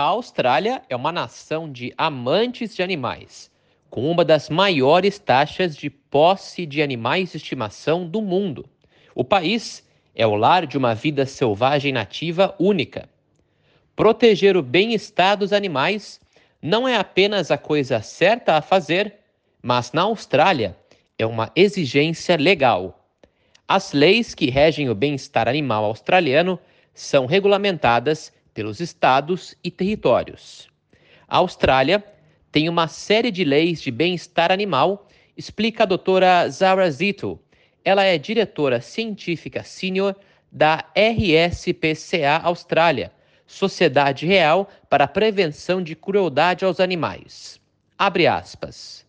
A 0.00 0.04
Austrália 0.04 0.80
é 0.88 0.96
uma 0.96 1.12
nação 1.12 1.70
de 1.70 1.92
amantes 1.94 2.74
de 2.74 2.82
animais, 2.82 3.50
com 3.90 4.10
uma 4.10 4.24
das 4.24 4.48
maiores 4.48 5.18
taxas 5.18 5.76
de 5.76 5.90
posse 5.90 6.64
de 6.64 6.80
animais 6.80 7.32
de 7.32 7.36
estimação 7.36 8.08
do 8.08 8.22
mundo. 8.22 8.64
O 9.14 9.22
país 9.22 9.86
é 10.14 10.26
o 10.26 10.34
lar 10.34 10.66
de 10.66 10.78
uma 10.78 10.94
vida 10.94 11.26
selvagem 11.26 11.92
nativa 11.92 12.54
única. 12.58 13.10
Proteger 13.94 14.56
o 14.56 14.62
bem-estar 14.62 15.36
dos 15.36 15.52
animais 15.52 16.18
não 16.62 16.88
é 16.88 16.96
apenas 16.96 17.50
a 17.50 17.58
coisa 17.58 18.00
certa 18.00 18.54
a 18.54 18.62
fazer, 18.62 19.16
mas 19.62 19.92
na 19.92 20.00
Austrália 20.00 20.78
é 21.18 21.26
uma 21.26 21.52
exigência 21.54 22.38
legal. 22.38 23.06
As 23.68 23.92
leis 23.92 24.34
que 24.34 24.48
regem 24.48 24.88
o 24.88 24.94
bem-estar 24.94 25.46
animal 25.46 25.84
australiano 25.84 26.58
são 26.94 27.26
regulamentadas 27.26 28.32
pelos 28.52 28.80
estados 28.80 29.54
e 29.62 29.70
territórios. 29.70 30.68
A 31.28 31.38
Austrália 31.38 32.04
tem 32.50 32.68
uma 32.68 32.88
série 32.88 33.30
de 33.30 33.44
leis 33.44 33.80
de 33.80 33.90
bem-estar 33.90 34.50
animal, 34.50 35.08
explica 35.36 35.84
a 35.84 35.86
doutora 35.86 36.48
Zara 36.48 36.90
Zito. 36.90 37.38
Ela 37.84 38.04
é 38.04 38.18
diretora 38.18 38.80
científica 38.80 39.62
sênior 39.62 40.16
da 40.50 40.84
RSPCA 40.96 42.40
Austrália, 42.42 43.12
Sociedade 43.46 44.26
Real 44.26 44.68
para 44.88 45.04
a 45.04 45.08
Prevenção 45.08 45.82
de 45.82 45.94
Crueldade 45.94 46.64
aos 46.64 46.80
Animais. 46.80 47.60
Abre 47.96 48.26
aspas. 48.26 49.06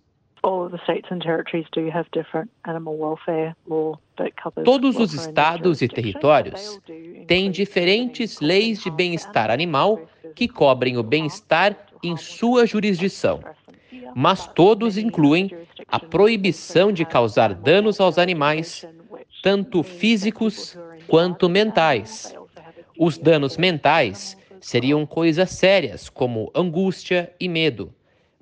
Todos 4.64 4.98
os 4.98 5.14
estados 5.14 5.82
e 5.84 5.88
territórios 5.88 6.82
têm 7.28 7.52
diferentes 7.52 8.40
leis 8.40 8.82
de 8.82 8.90
bem-estar 8.90 9.52
animal 9.52 10.02
que 10.36 10.48
cobrem 10.48 10.98
o 10.98 11.04
bem-estar 11.04 11.78
em 12.04 12.18
sua 12.18 12.66
jurisdição, 12.66 13.40
mas 14.16 14.48
todos 14.48 14.98
incluem 14.98 15.52
a 15.88 16.00
proibição 16.00 16.92
de 16.92 17.06
causar 17.06 17.54
danos 17.54 18.00
aos 18.00 18.18
animais, 18.18 18.88
tanto 19.44 19.84
físicos 19.84 20.76
quanto 21.08 21.48
mentais. 21.48 22.36
Os 22.98 23.18
danos 23.18 23.58
mentais 23.58 24.36
seriam 24.60 25.06
coisas 25.06 25.52
sérias, 25.52 26.10
como 26.10 26.52
angústia 26.56 27.32
e 27.40 27.48
medo, 27.48 27.94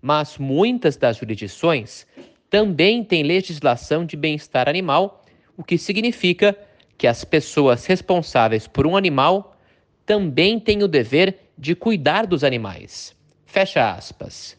mas 0.02 0.38
muitas 0.38 0.98
das 0.98 1.18
jurisdições 1.18 2.06
também 2.50 3.04
têm 3.04 3.24
legislação 3.24 4.06
de 4.06 4.16
bem-estar 4.16 4.68
animal, 4.68 5.24
o 5.56 5.64
que 5.64 5.78
significa 5.78 6.58
que 6.98 7.08
as 7.08 7.24
pessoas 7.24 7.86
responsáveis 7.86 8.68
por 8.68 8.88
um 8.88 8.98
animal 8.98 9.56
também 10.06 10.60
têm 10.60 10.82
o 10.84 10.88
dever 10.88 11.52
de 11.58 11.76
cuidar 11.76 12.26
dos 12.26 12.44
animais. 12.44 13.16
Fecha 13.46 13.92
aspas. 13.92 14.58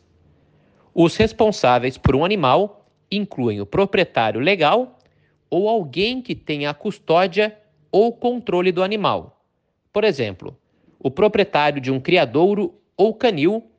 Os 0.95 1.17
responsáveis 1.17 1.97
por 1.97 2.15
um 2.15 2.25
animal 2.25 2.87
incluem 3.11 3.61
o 3.61 3.67
proprietário 3.67 4.41
legal 4.41 4.99
ou 5.49 5.69
alguém 5.69 6.23
que 6.23 6.35
tenha 6.35 6.71
a 6.71 6.75
custódia 6.75 7.57
ou 7.91 8.13
controle 8.13 8.71
do 8.71 8.83
animal. 8.83 9.45
Por 9.93 10.05
exemplo, 10.05 10.57
o 10.99 11.11
proprietário 11.11 11.81
de 11.81 11.91
um 11.91 11.99
criadouro 11.99 12.75
ou 12.97 13.15
canil 13.15 13.70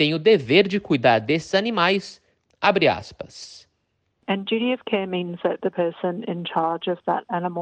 tem 0.00 0.14
o 0.14 0.18
dever 0.18 0.66
de 0.66 0.80
cuidar 0.80 1.18
desses 1.18 1.54
animais, 1.54 2.22
abre 2.58 2.88
aspas. 2.88 3.68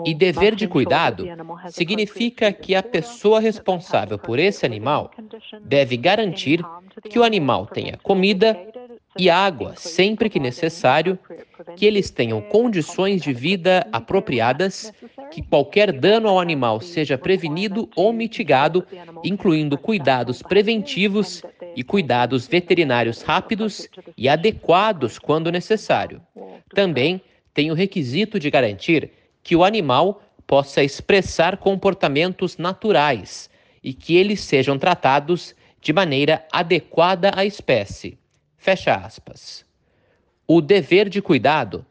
E 0.06 0.14
dever 0.14 0.55
de 0.55 0.69
cuidado 0.69 1.25
significa 1.69 2.53
que 2.53 2.77
a 2.77 2.83
pessoa 2.83 3.41
responsável 3.41 4.17
por 4.20 4.39
esse 4.39 4.64
animal 4.64 5.11
deve 5.62 5.97
garantir 5.97 6.64
que 7.11 7.19
o 7.19 7.25
animal 7.25 7.67
tenha 7.67 7.97
comida 7.97 8.56
e 9.19 9.28
água 9.28 9.74
sempre 9.74 10.30
que 10.30 10.39
necessário, 10.39 11.18
que 11.74 11.85
eles 11.85 12.11
tenham 12.11 12.41
condições 12.41 13.20
de 13.20 13.33
vida 13.33 13.85
apropriadas, 13.92 14.92
que 15.33 15.42
qualquer 15.42 15.92
dano 15.92 16.29
ao 16.29 16.39
animal 16.39 16.80
seja 16.80 17.18
prevenido 17.18 17.89
ou 17.96 18.12
mitigado, 18.12 18.86
incluindo 19.24 19.77
cuidados 19.77 20.41
preventivos 20.41 21.42
e 21.78 21.84
cuidados 21.84 22.48
veterinários 22.48 23.22
rápidos 23.22 23.89
e 24.16 24.28
adequados 24.28 25.16
quando 25.16 25.52
necessário. 25.52 26.20
Também 26.74 27.22
tem 27.55 27.70
o 27.70 27.74
requisito 27.74 28.40
de 28.40 28.50
garantir 28.50 29.12
que 29.44 29.55
o 29.55 29.62
animal 29.62 30.20
possa 30.44 30.83
expressar 30.83 31.56
comportamentos 31.56 32.56
naturais 32.56 33.48
e 33.80 33.94
que 33.94 34.17
eles 34.17 34.40
sejam 34.40 34.77
tratados 34.77 35.55
de 35.80 35.92
maneira 35.92 36.44
adequada 36.50 37.30
à 37.36 37.44
espécie. 37.44 38.18
Fecha 38.56 38.96
aspas. 38.96 39.64
O 40.48 40.61
dever 40.61 41.08
de 41.08 41.22
cuidado 41.22 41.86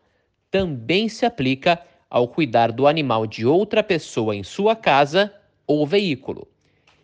também 0.51 1.07
se 1.07 1.25
aplica 1.25 1.81
ao 2.09 2.27
cuidar 2.27 2.73
do 2.73 2.87
animal 2.87 3.25
de 3.25 3.45
outra 3.45 3.81
pessoa 3.81 4.35
em 4.35 4.43
sua 4.43 4.75
casa 4.75 5.33
ou 5.65 5.87
veículo. 5.87 6.45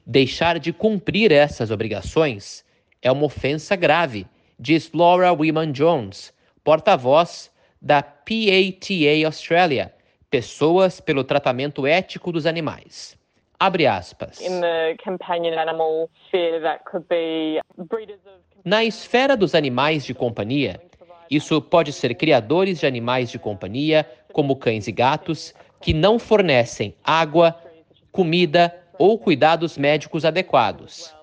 Deixar 0.05 0.59
de 0.59 0.73
cumprir 0.73 1.31
essas 1.31 1.71
obrigações 1.71 2.62
é 3.03 3.11
uma 3.11 3.25
ofensa 3.25 3.75
grave, 3.75 4.25
diz 4.57 4.91
Laura 4.93 5.31
Wiman 5.33 5.71
Jones, 5.71 6.33
porta-voz 6.63 7.51
da 7.81 8.01
PATA 8.01 9.25
Australia, 9.25 9.93
Pessoas 10.31 10.99
pelo 10.99 11.23
Tratamento 11.23 11.85
Ético 11.85 12.31
dos 12.31 12.47
Animais. 12.47 13.15
Abre 13.59 13.85
aspas. 13.85 14.39
Na 18.65 18.83
esfera 18.83 19.37
dos 19.37 19.53
animais 19.53 20.05
de 20.05 20.13
companhia, 20.13 20.81
isso 21.29 21.61
pode 21.61 21.91
ser 21.91 22.15
criadores 22.15 22.79
de 22.79 22.87
animais 22.87 23.29
de 23.29 23.37
companhia, 23.37 24.09
como 24.31 24.55
cães 24.55 24.87
e 24.87 24.91
gatos, 24.91 25.53
que 25.81 25.93
não 25.93 26.17
fornecem 26.17 26.95
água, 27.03 27.55
comida 28.11 28.73
ou 28.97 29.19
cuidados 29.19 29.77
médicos 29.77 30.25
adequados. 30.25 31.13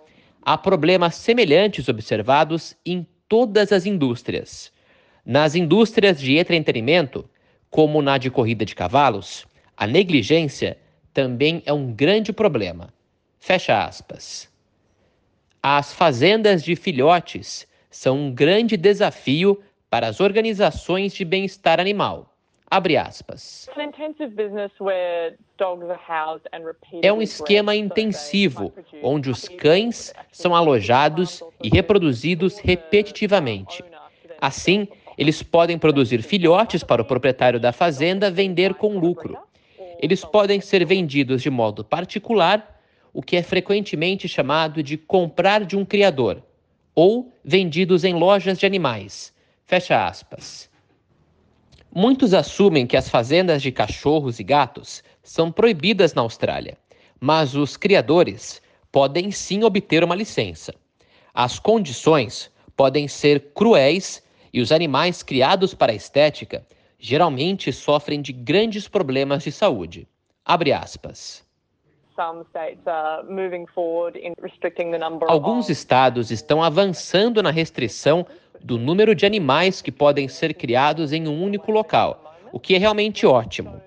Há 0.42 0.56
problemas 0.56 1.16
semelhantes 1.16 1.88
observados 1.88 2.74
em 2.84 3.06
todas 3.28 3.72
as 3.72 3.86
indústrias. 3.86 4.72
Nas 5.24 5.54
indústrias 5.54 6.18
de 6.18 6.38
entretenimento, 6.38 7.28
como 7.68 8.00
na 8.00 8.18
de 8.18 8.30
corrida 8.30 8.64
de 8.64 8.74
cavalos, 8.74 9.46
a 9.76 9.86
negligência 9.86 10.78
também 11.12 11.62
é 11.66 11.72
um 11.72 11.92
grande 11.92 12.32
problema. 12.32 12.92
Fecha 13.38 13.84
aspas. 13.84 14.48
As 15.62 15.92
fazendas 15.92 16.62
de 16.62 16.74
filhotes 16.74 17.66
são 17.90 18.18
um 18.18 18.32
grande 18.32 18.76
desafio 18.76 19.60
para 19.90 20.06
as 20.06 20.20
organizações 20.20 21.12
de 21.12 21.24
bem-estar 21.24 21.80
animal. 21.80 22.29
Abre 22.70 22.96
aspas. 22.96 23.68
É 27.02 27.12
um 27.12 27.20
esquema 27.20 27.74
intensivo, 27.74 28.72
onde 29.02 29.28
os 29.28 29.48
cães 29.48 30.14
são 30.30 30.54
alojados 30.54 31.42
e 31.60 31.68
reproduzidos 31.68 32.60
repetitivamente. 32.60 33.82
Assim, 34.40 34.86
eles 35.18 35.42
podem 35.42 35.76
produzir 35.76 36.22
filhotes 36.22 36.84
para 36.84 37.02
o 37.02 37.04
proprietário 37.04 37.58
da 37.58 37.72
fazenda 37.72 38.30
vender 38.30 38.74
com 38.74 38.96
lucro. 38.96 39.36
Eles 39.98 40.24
podem 40.24 40.60
ser 40.60 40.86
vendidos 40.86 41.42
de 41.42 41.50
modo 41.50 41.84
particular, 41.84 42.80
o 43.12 43.20
que 43.20 43.36
é 43.36 43.42
frequentemente 43.42 44.28
chamado 44.28 44.80
de 44.80 44.96
comprar 44.96 45.64
de 45.64 45.76
um 45.76 45.84
criador, 45.84 46.40
ou 46.94 47.32
vendidos 47.44 48.04
em 48.04 48.14
lojas 48.14 48.58
de 48.58 48.64
animais. 48.64 49.34
Fecha 49.66 50.06
aspas. 50.06 50.69
Muitos 51.92 52.32
assumem 52.32 52.86
que 52.86 52.96
as 52.96 53.08
fazendas 53.08 53.60
de 53.60 53.72
cachorros 53.72 54.38
e 54.38 54.44
gatos 54.44 55.02
são 55.24 55.50
proibidas 55.50 56.14
na 56.14 56.22
Austrália, 56.22 56.78
mas 57.20 57.56
os 57.56 57.76
criadores 57.76 58.62
podem 58.92 59.32
sim 59.32 59.64
obter 59.64 60.04
uma 60.04 60.14
licença. 60.14 60.72
As 61.34 61.58
condições 61.58 62.48
podem 62.76 63.08
ser 63.08 63.52
cruéis 63.54 64.22
e 64.52 64.60
os 64.60 64.70
animais 64.70 65.22
criados 65.24 65.74
para 65.74 65.90
a 65.90 65.94
estética 65.94 66.64
geralmente 66.96 67.72
sofrem 67.72 68.22
de 68.22 68.32
grandes 68.32 68.86
problemas 68.86 69.42
de 69.42 69.50
saúde. 69.50 70.06
Abre 70.44 70.72
aspas. 70.72 71.42
Alguns 75.28 75.68
estados 75.68 76.30
estão 76.30 76.62
avançando 76.62 77.42
na 77.42 77.50
restrição 77.50 78.26
do 78.60 78.78
número 78.78 79.14
de 79.14 79.24
animais 79.24 79.80
que 79.80 79.90
podem 79.90 80.28
ser 80.28 80.54
criados 80.54 81.12
em 81.12 81.26
um 81.26 81.42
único 81.42 81.72
local, 81.72 82.36
o 82.52 82.60
que 82.60 82.74
é 82.74 82.78
realmente 82.78 83.26
ótimo. 83.26 83.80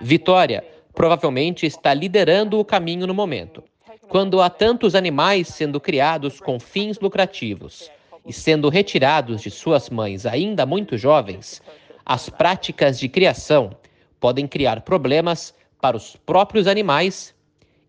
Vitória 0.00 0.64
provavelmente 0.94 1.64
está 1.64 1.94
liderando 1.94 2.58
o 2.58 2.64
caminho 2.64 3.06
no 3.06 3.14
momento. 3.14 3.62
Quando 4.08 4.40
há 4.42 4.50
tantos 4.50 4.94
animais 4.94 5.48
sendo 5.48 5.80
criados 5.80 6.40
com 6.40 6.58
fins 6.58 6.98
lucrativos, 6.98 7.90
e 8.26 8.32
sendo 8.32 8.68
retirados 8.68 9.42
de 9.42 9.50
suas 9.50 9.88
mães 9.88 10.26
ainda 10.26 10.66
muito 10.66 10.96
jovens, 10.96 11.62
as 12.04 12.28
práticas 12.28 12.98
de 12.98 13.08
criação 13.08 13.76
podem 14.18 14.46
criar 14.46 14.82
problemas 14.82 15.54
para 15.80 15.96
os 15.96 16.16
próprios 16.16 16.66
animais 16.66 17.34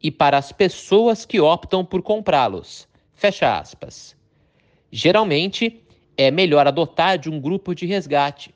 e 0.02 0.10
para 0.10 0.38
as 0.38 0.52
pessoas 0.52 1.26
que 1.26 1.40
optam 1.40 1.86
por 1.86 2.02
comprá-los. 2.02 2.88
Fecha 3.14 3.58
aspas. 3.58 4.16
Geralmente, 4.92 5.84
é 6.18 6.32
melhor 6.32 6.68
adotar 6.68 7.18
de 7.18 7.30
um 7.30 7.40
grupo 7.40 7.74
de 7.74 7.86
resgate. 7.86 8.54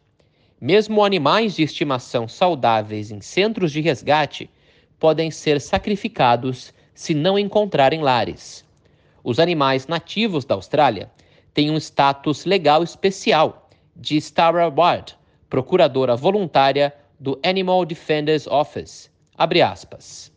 Mesmo 0.59 1.03
animais 1.03 1.55
de 1.55 1.63
estimação 1.63 2.27
saudáveis 2.27 3.11
em 3.11 3.21
centros 3.21 3.71
de 3.71 3.81
resgate 3.81 4.49
podem 4.99 5.29
ser 5.29 5.61
sacrificados 5.61 6.73
se 6.93 7.13
não 7.13 7.37
encontrarem 7.37 8.01
lares. 8.01 8.65
Os 9.23 9.39
animais 9.39 9.87
nativos 9.87 10.45
da 10.45 10.55
Austrália 10.55 11.11
têm 11.53 11.69
um 11.69 11.77
status 11.77 12.45
legal 12.45 12.83
especial, 12.83 13.69
diz 13.95 14.31
Tara 14.31 14.69
Ward, 14.69 15.17
procuradora 15.49 16.15
voluntária 16.15 16.93
do 17.19 17.39
Animal 17.43 17.85
Defenders 17.85 18.47
Office. 18.47 19.09
Abre 19.37 19.61
aspas. 19.61 20.34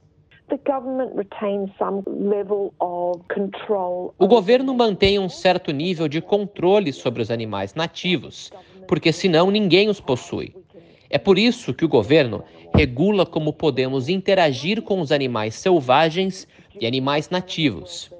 O 4.19 4.27
governo 4.27 4.75
mantém 4.75 5.19
um 5.19 5.29
certo 5.29 5.73
nível 5.73 6.09
de 6.09 6.21
controle 6.21 6.93
sobre 6.93 7.23
os 7.23 7.31
animais 7.31 7.75
nativos, 7.75 8.51
porque 8.87 9.13
senão 9.13 9.51
ninguém 9.51 9.89
os 9.89 10.01
possui. 10.01 10.55
É 11.11 11.19
por 11.19 11.39
isso 11.39 11.75
que 11.75 11.85
o 11.85 11.89
governo 11.89 12.43
regula 12.75 13.25
como 13.25 13.53
podemos 13.53 14.09
interagir 14.09 14.83
com 14.83 15.01
os 15.01 15.13
animais 15.13 15.55
selvagens 15.55 16.47
e 16.81 16.87
animais 16.87 17.31
nativos. 17.31 18.11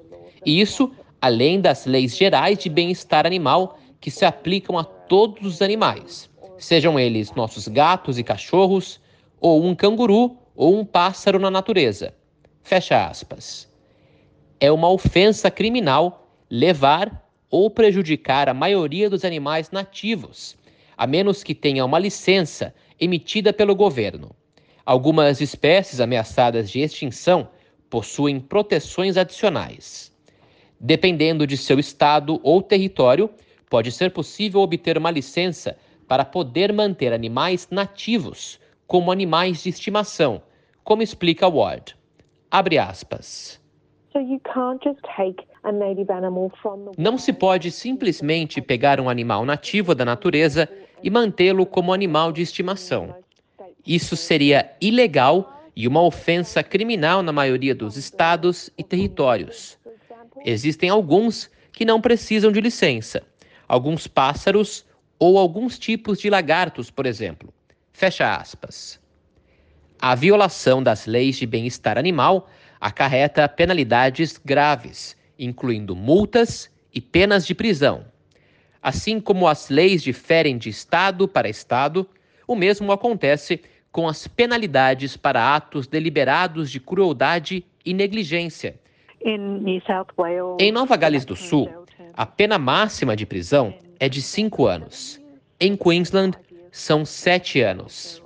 E 0.45 0.59
isso 0.59 0.91
além 1.21 1.59
das 1.59 1.85
leis 1.85 2.15
gerais 2.15 2.57
de 2.57 2.69
bem-estar 2.69 3.25
animal 3.25 3.77
que 3.99 4.09
se 4.09 4.25
aplicam 4.25 4.77
a 4.77 4.83
todos 4.83 5.45
os 5.45 5.61
animais, 5.61 6.29
sejam 6.57 6.99
eles 6.99 7.33
nossos 7.33 7.67
gatos 7.67 8.17
e 8.17 8.23
cachorros, 8.23 8.99
ou 9.41 9.63
um 9.63 9.73
canguru 9.75 10.37
ou 10.55 10.77
um 10.77 10.85
pássaro 10.85 11.39
na 11.39 11.49
natureza. 11.49 12.13
Fecha 12.63 13.07
aspas. 13.07 13.67
É 14.59 14.71
uma 14.71 14.89
ofensa 14.89 15.49
criminal 15.49 16.27
levar 16.49 17.29
ou 17.49 17.69
prejudicar 17.69 18.47
a 18.47 18.53
maioria 18.53 19.09
dos 19.09 19.25
animais 19.25 19.71
nativos, 19.71 20.55
a 20.95 21.07
menos 21.07 21.43
que 21.43 21.55
tenha 21.55 21.83
uma 21.83 21.97
licença 21.97 22.73
emitida 22.99 23.51
pelo 23.51 23.75
governo. 23.75 24.35
Algumas 24.85 25.41
espécies 25.41 25.99
ameaçadas 25.99 26.69
de 26.69 26.79
extinção 26.81 27.49
possuem 27.89 28.39
proteções 28.39 29.17
adicionais. 29.17 30.11
Dependendo 30.79 31.47
de 31.47 31.57
seu 31.57 31.79
estado 31.79 32.39
ou 32.43 32.61
território, 32.61 33.29
pode 33.69 33.91
ser 33.91 34.11
possível 34.11 34.61
obter 34.61 34.97
uma 34.97 35.11
licença 35.11 35.77
para 36.07 36.25
poder 36.25 36.73
manter 36.73 37.13
animais 37.13 37.67
nativos 37.69 38.59
como 38.87 39.11
animais 39.11 39.63
de 39.63 39.69
estimação, 39.69 40.41
como 40.83 41.03
explica 41.03 41.47
Ward. 41.47 41.98
Abre 42.51 42.79
aspas. 42.79 43.61
Não 46.97 47.17
se 47.17 47.31
pode 47.31 47.69
simplesmente 47.69 48.59
pegar 48.59 48.99
um 48.99 49.07
animal 49.07 49.45
nativo 49.45 49.93
da 49.93 50.03
natureza 50.03 50.67
e 51.03 51.11
mantê-lo 51.11 51.65
como 51.65 51.93
animal 51.93 52.31
de 52.31 52.41
estimação. 52.41 53.15
Isso 53.85 54.15
seria 54.15 54.75
ilegal 54.81 55.61
e 55.75 55.87
uma 55.87 56.01
ofensa 56.01 56.63
criminal 56.63 57.21
na 57.21 57.31
maioria 57.31 57.75
dos 57.75 57.97
estados 57.97 58.71
e 58.77 58.83
territórios. 58.83 59.77
Existem 60.43 60.89
alguns 60.89 61.51
que 61.71 61.85
não 61.85 62.01
precisam 62.01 62.51
de 62.51 62.59
licença, 62.59 63.21
alguns 63.67 64.07
pássaros 64.07 64.85
ou 65.19 65.37
alguns 65.37 65.77
tipos 65.77 66.19
de 66.19 66.29
lagartos, 66.29 66.89
por 66.89 67.05
exemplo. 67.05 67.53
Fecha 67.93 68.35
aspas. 68.35 68.99
A 70.01 70.15
violação 70.15 70.81
das 70.81 71.05
leis 71.05 71.35
de 71.35 71.45
bem-estar 71.45 71.97
animal 71.97 72.49
acarreta 72.79 73.49
penalidades 73.49 74.37
graves, 74.37 75.17
incluindo 75.37 75.93
multas 75.93 76.71
e 76.93 77.01
penas 77.01 77.45
de 77.45 77.53
prisão. 77.53 78.05
Assim 78.81 79.19
como 79.19 79.45
as 79.45 79.69
leis 79.69 80.01
diferem 80.01 80.57
de 80.57 80.69
estado 80.69 81.27
para 81.27 81.49
estado, 81.49 82.07
o 82.47 82.55
mesmo 82.55 82.93
acontece 82.93 83.61
com 83.91 84.07
as 84.07 84.25
penalidades 84.25 85.17
para 85.17 85.53
atos 85.53 85.85
deliberados 85.85 86.71
de 86.71 86.79
crueldade 86.79 87.65
e 87.83 87.93
negligência. 87.93 88.79
Em 90.59 90.71
Nova 90.71 90.95
Gales 90.95 91.25
do 91.25 91.35
Sul, 91.35 91.69
a 92.13 92.25
pena 92.25 92.57
máxima 92.57 93.17
de 93.17 93.25
prisão 93.25 93.73
é 93.99 94.07
de 94.07 94.21
cinco 94.21 94.65
anos. 94.65 95.19
Em 95.59 95.75
Queensland, 95.75 96.37
são 96.71 97.03
sete 97.03 97.59
anos. 97.59 98.23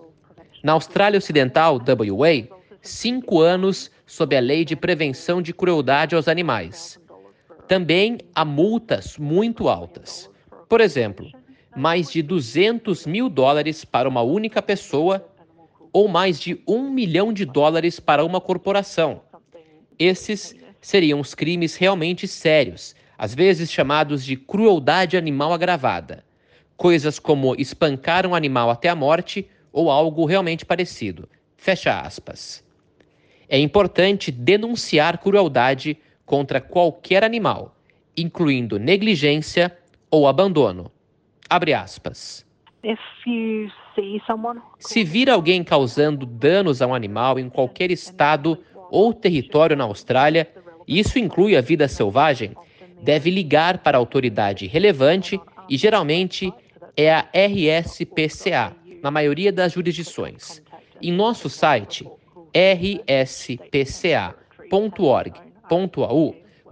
Na 0.63 0.71
Austrália 0.71 1.17
Ocidental, 1.17 1.75
WA, 1.75 2.47
cinco 2.81 3.41
anos 3.41 3.91
sob 4.05 4.33
a 4.33 4.39
Lei 4.39 4.63
de 4.63 4.77
Prevenção 4.77 5.41
de 5.41 5.51
Crueldade 5.51 6.15
aos 6.15 6.29
Animais. 6.29 6.97
Também 7.67 8.19
há 8.33 8.45
multas 8.45 9.17
muito 9.17 9.67
altas. 9.67 10.31
Por 10.69 10.79
exemplo, 10.79 11.29
mais 11.75 12.09
de 12.09 12.21
200 12.21 13.05
mil 13.05 13.27
dólares 13.27 13.83
para 13.83 14.07
uma 14.07 14.21
única 14.21 14.61
pessoa 14.61 15.27
ou 15.91 16.07
mais 16.07 16.39
de 16.39 16.63
um 16.65 16.89
milhão 16.89 17.33
de 17.33 17.43
dólares 17.43 17.99
para 17.99 18.23
uma 18.23 18.39
corporação. 18.39 19.21
Esses 19.99 20.55
seriam 20.79 21.19
os 21.19 21.35
crimes 21.35 21.75
realmente 21.75 22.25
sérios, 22.25 22.95
às 23.17 23.35
vezes 23.35 23.69
chamados 23.69 24.23
de 24.23 24.37
crueldade 24.37 25.17
animal 25.17 25.51
agravada. 25.51 26.23
Coisas 26.77 27.19
como 27.19 27.53
espancar 27.55 28.25
um 28.25 28.33
animal 28.33 28.69
até 28.69 28.87
a 28.87 28.95
morte 28.95 29.49
ou 29.73 29.89
algo 29.89 30.25
realmente 30.25 30.65
parecido. 30.65 31.27
Fecha 31.57 31.99
aspas. 31.99 32.63
É 33.49 33.57
importante 33.57 34.31
denunciar 34.31 35.17
crueldade 35.17 35.97
contra 36.25 36.61
qualquer 36.61 37.23
animal, 37.23 37.75
incluindo 38.15 38.79
negligência 38.79 39.75
ou 40.09 40.27
abandono. 40.27 40.91
Abre 41.49 41.73
aspas. 41.73 42.45
Se 44.79 45.03
vir 45.03 45.29
alguém 45.29 45.63
causando 45.63 46.25
danos 46.25 46.81
a 46.81 46.87
um 46.87 46.93
animal 46.93 47.39
em 47.39 47.49
qualquer 47.49 47.91
estado 47.91 48.57
ou 48.91 49.13
território 49.13 49.75
na 49.75 49.85
Austrália, 49.85 50.49
e 50.87 50.99
isso 50.99 51.17
inclui 51.17 51.55
a 51.55 51.61
vida 51.61 51.87
selvagem, 51.87 52.55
deve 53.01 53.29
ligar 53.29 53.79
para 53.79 53.97
a 53.97 53.99
autoridade 53.99 54.67
relevante 54.67 55.39
e 55.69 55.77
geralmente 55.77 56.51
é 56.95 57.13
a 57.13 57.27
RSPCA, 57.33 58.75
na 59.03 59.11
maioria 59.11 59.51
das 59.51 59.73
jurisdições. 59.73 60.63
Em 61.01 61.11
nosso 61.11 61.49
site, 61.49 62.09
rspca.org.au, 62.55 63.55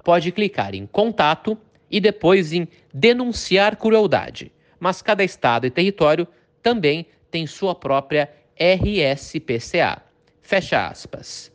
pode 0.04 0.32
clicar 0.32 0.74
em 0.74 0.88
Contato 0.88 1.58
e 1.90 2.00
depois 2.00 2.54
em 2.54 2.66
Denunciar 2.94 3.76
Crueldade. 3.76 4.52
Mas 4.80 5.02
cada 5.02 5.26
estado 5.26 5.68
e 5.68 5.70
território 5.70 6.26
também 6.64 7.06
tem 7.30 7.46
sua 7.46 7.76
própria 7.76 8.32
RSPCA. 8.58 10.02
Fecha 10.42 10.88
aspas. 10.88 11.52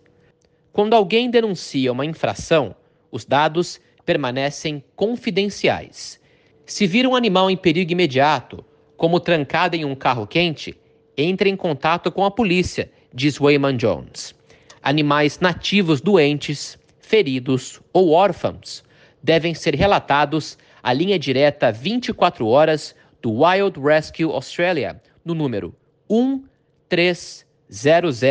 Quando 0.73 0.95
alguém 0.95 1.31
denuncia 1.31 1.91
uma 1.91 2.05
infração, 2.05 2.77
os 3.11 3.25
dados 3.25 3.81
permanecem 4.05 4.85
confidenciais. 4.95 6.21
Se 6.67 6.87
vir 6.87 7.07
um 7.07 7.17
animal 7.17 7.51
em 7.51 7.57
perigo 7.57 7.93
imediato, 7.93 8.63
como 8.97 9.21
trancada 9.21 9.77
em 9.77 9.85
um 9.85 9.95
carro 9.95 10.27
quente, 10.27 10.77
entre 11.17 11.51
em 11.51 11.57
contato 11.57 12.11
com 12.11 12.25
a 12.25 12.31
polícia, 12.31 12.91
diz 13.13 13.39
Wayman 13.39 13.77
Jones. 13.77 14.35
Animais 14.83 15.39
nativos 15.41 16.01
doentes, 16.01 16.79
feridos 17.01 17.81
ou 17.93 18.11
órfãos 18.11 18.85
devem 19.23 19.55
ser 19.55 19.75
relatados 19.75 20.57
à 20.83 20.93
linha 20.93 21.19
direta 21.19 21.73
24 21.73 22.47
horas 22.47 22.95
do 23.21 23.43
Wild 23.43 23.81
Rescue 23.81 24.25
Australia 24.25 25.01
no 25.25 25.35
número 25.35 25.75
1300 26.09 28.23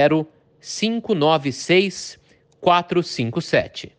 596 0.59 2.19
457. 2.61 3.91